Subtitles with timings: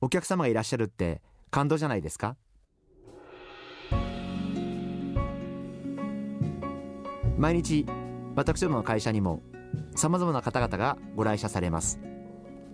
[0.00, 1.20] お客様がいらっしゃるって
[1.50, 2.36] 感動じゃないですか？
[7.36, 7.84] 毎日
[8.36, 9.42] 私どもの会社にも
[9.96, 12.00] さまざまな方々がご来社されます。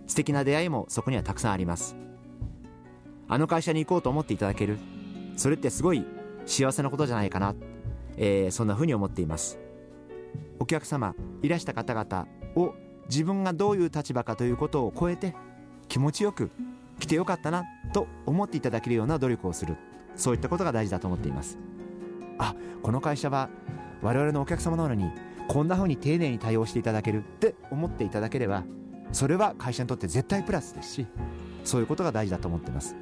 [0.07, 1.97] 素敵な出会いもそこにはたくさんあります。
[3.27, 4.79] あの会社に行こうと思っていただける。
[5.37, 6.05] それってすごい
[6.45, 7.55] 幸せなことじゃないかな、
[8.19, 9.59] えー、そんなふうに思っています。
[10.59, 12.75] お客様いらした方々を
[13.09, 15.35] 自分がどういう立場かということを超えて
[15.89, 16.51] 気持ちよく
[16.99, 19.77] 来てよかったなと思っていただけるような努力をする。
[20.17, 21.59] そういったことが大事だと思っています。
[22.39, 23.49] あこの会社は
[24.03, 25.11] 我々のお客様なのに
[25.49, 28.65] こんな風に丁寧に対応していただけるって思っていただければ
[29.13, 31.07] それは会社にとって絶対プラスですし
[31.65, 32.97] そういうことが大事だと思っています。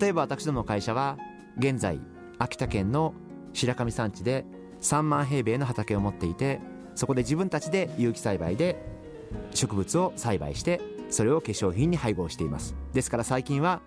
[0.00, 1.18] 例えば私どもの会社は
[1.58, 2.00] 現在
[2.38, 3.14] 秋田県の
[3.52, 4.44] 白神山地で
[4.80, 6.60] 3万平米の畑を持っていて
[6.94, 8.82] そこで自分たちで有機栽培で
[9.52, 10.80] 植物を栽培して
[11.14, 12.74] それを化粧品に配合しています。
[12.92, 13.80] ですから最近は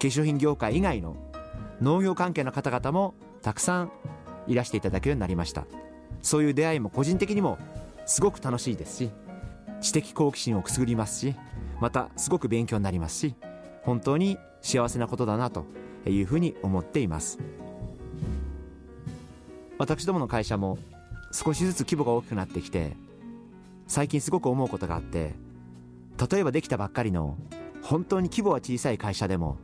[0.00, 1.16] 化粧品業界以外の
[1.82, 3.92] 農業関係の方々もたくさん
[4.46, 5.66] いらしていただけるようになりました。
[6.22, 7.58] そういう出会いも個人的にも
[8.06, 9.10] すごく楽しいですし
[9.80, 11.34] 知的好奇心をくすぐりますし
[11.80, 13.34] またすごく勉強になりますし
[13.82, 15.66] 本当に幸せなことだなと
[16.06, 17.38] いうふうに思っています。
[19.78, 20.78] 私どもの会社も
[21.32, 22.96] 少しずつ規模が大きくなってきて
[23.88, 25.34] 最近すごく思うことがあって
[26.30, 27.36] 例えばできたばっかりの
[27.82, 29.58] 本当に規模は小さい会社でも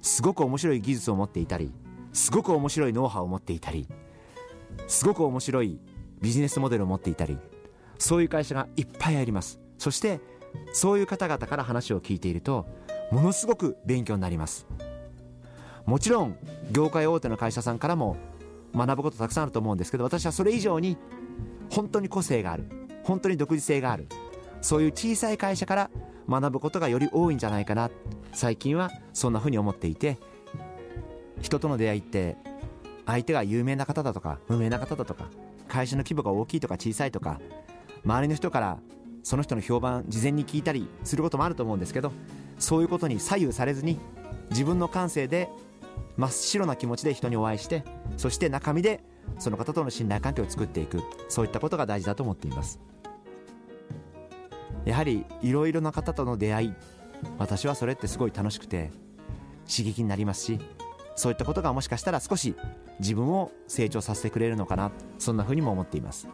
[0.00, 1.72] すごく面白い技術を持っていたり
[2.12, 3.88] すごく面白いノウハウを持っていたり
[4.86, 5.80] すごく面白い
[6.20, 7.38] ビジネスモデルを持っていたり
[7.98, 9.58] そういう会社がいっぱいあります。
[9.78, 10.20] そして
[10.72, 12.66] そういう方々から話を聞いていると
[13.10, 14.66] ものすごく勉強になります。
[15.86, 16.36] もちろん
[16.72, 18.16] 業界大手の会社さんからも
[18.74, 20.96] 学ぶことたくさんあると思うんですけど私はそれ以上に
[21.70, 22.64] 本当に個性がある。
[23.02, 24.08] 本当に独自性がある。
[24.60, 25.90] そういう小さい会社から
[26.28, 27.90] 学ぶことがより多いんじゃないかな。
[28.32, 30.18] 最近はそんなふうに思っていて
[31.40, 32.36] 人との出会いって
[33.06, 35.28] 相手が有名な方だとか無名な方だとか
[35.68, 37.40] 会社の規模が大きいとか小さいとか
[38.04, 38.78] 周りの人から
[39.22, 42.12] その人の評判事前に聞いたりすることもあると思うんですけど
[42.58, 43.98] そういうことに左右されずに
[44.50, 45.48] 自分の感性で
[46.16, 47.84] 真っ白な気持ちで人にお会いして
[48.16, 49.02] そして中身で
[49.38, 51.02] その方との信頼関係を作っていく。
[51.28, 52.78] そういったことが大事だと思っています。
[54.86, 56.74] やはりいろいろな方との出会い
[57.38, 58.90] 私はそれってすごい楽しくて
[59.68, 60.60] 刺激になりますし
[61.16, 62.54] そういったことがもしかしたら少し
[63.00, 66.28] 自分を成長させてくれるのかなそんなふうにも思っています。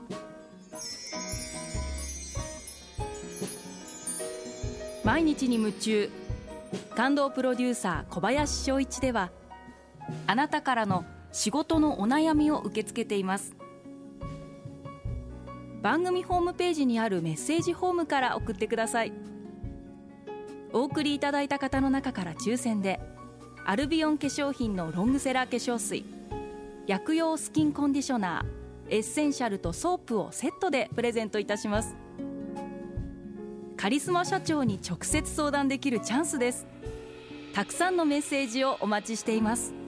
[5.04, 6.10] 毎日に夢中
[6.94, 9.30] 感動プロデューサー小林翔一では
[10.26, 13.54] あなたからの仕事のお悩みを受け付けています。
[15.82, 19.12] 番組ホームページにあるメッセージホームから送ってください。
[20.72, 23.00] お送りいただいた方の中から抽選で
[23.66, 26.04] アルビオン化粧品のロングセラー化粧水
[26.86, 31.96] 薬用スキンコンディショナーエッセンシャルとソープをセットでプレゼントいたします。
[33.76, 36.66] カリスマ社長に直接相談できるチャンスです。
[37.52, 39.81] たくさんのメッセージをお待ちしています。